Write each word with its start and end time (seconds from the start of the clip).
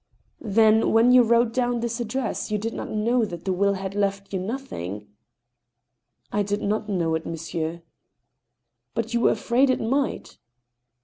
"Then, 0.59 0.91
when 0.93 1.11
you 1.11 1.21
wrote 1.21 1.53
down 1.53 1.79
this 1.79 1.99
address, 1.99 2.49
you 2.49 2.57
did 2.57 2.73
not 2.73 2.89
know 2.89 3.23
that 3.23 3.45
the 3.45 3.53
will 3.53 3.75
had 3.75 3.93
left 3.93 4.33
you 4.33 4.39
nothing?"" 4.39 5.07
I 6.31 6.41
did 6.41 6.63
not 6.63 6.89
know 6.89 7.13
it, 7.13 7.23
monsieur."" 7.27 7.83
Biit 8.95 9.13
you 9.13 9.19
were 9.19 9.29
afraid 9.31 9.69
it 9.69 9.79
might 9.79 10.39